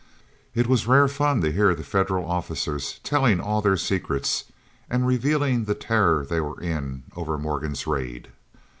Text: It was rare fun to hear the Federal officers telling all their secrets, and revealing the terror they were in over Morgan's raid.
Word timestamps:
It 0.55 0.65
was 0.65 0.87
rare 0.87 1.07
fun 1.07 1.41
to 1.41 1.51
hear 1.51 1.75
the 1.75 1.83
Federal 1.83 2.25
officers 2.25 2.99
telling 3.03 3.39
all 3.39 3.61
their 3.61 3.77
secrets, 3.77 4.45
and 4.89 5.05
revealing 5.05 5.65
the 5.65 5.75
terror 5.75 6.25
they 6.25 6.41
were 6.41 6.59
in 6.59 7.03
over 7.15 7.37
Morgan's 7.37 7.85
raid. 7.85 8.29